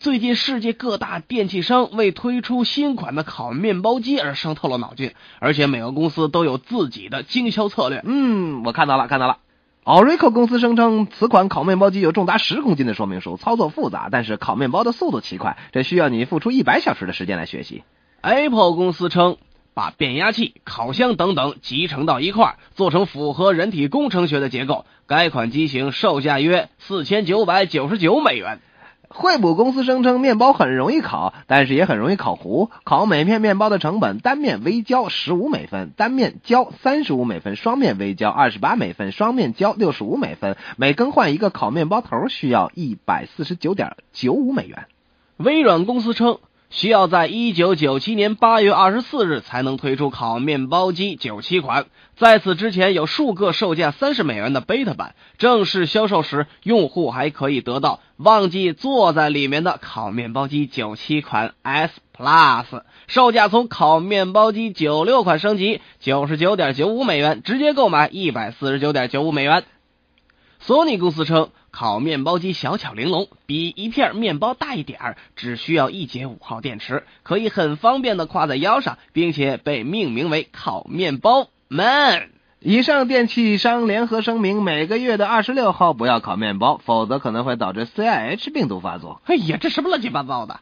[0.00, 8.00] 最近世界各大电器商为推出新款的烤面包机而伤透了脑筋，而且每个公司都有自己的经销策略。
[8.04, 9.38] 嗯，我看到了，看到了。
[9.82, 17.82] Orico 公司声称，此款烤面包机有重达十公斤的说明书，操作复杂，但是烤面包的速度奇快，这需要你付出一百小时的时间来学习。
[18.20, 19.36] Apple 公司称，
[19.74, 24.86] 把变压器、烤箱等等集成到一块儿，做成符合人体工程学的结构。
[25.08, 28.60] 该款机型售价约四千九百九十九美元。
[29.08, 32.70] 惠普公司声称，面包很容易烤，但是也很容易烤糊。
[32.84, 40.56] 烤每片面包的成本，单面微焦十五美分，单面焦三十五美分，双面微焦二十八美分，双面焦六十五美分。
[40.76, 44.86] 每更换一个烤面包头需要一百四十九点九五美元。
[45.38, 46.38] 微软公司称。
[46.70, 51.86] 需要在一九九七年八月二十四日才能推出烤面包机九七款，
[52.16, 69.64] 在此之前有数个售价三十美元的 beta 版，正式销售时用户还可以得到忘记坐在里面的烤面包机九七款 S Plus，售价从烤面包机九六款升级九十九点九五美元，直接购买一百四十九点九五美元。
[70.60, 71.50] 索尼公司称。
[71.78, 82.30] 烤面包机小巧玲珑，比一片面包大一点儿，只需要一节五号电池，可以很方便的挎在腰上，并且被命名为烤面包 Man。
[82.58, 89.22] 以上电器商联合声明：每个月的二十六号不要烤面包，否则可能会导致 CIH 病毒发作。
[89.26, 90.58] 哎呀，这什么乱七八糟的！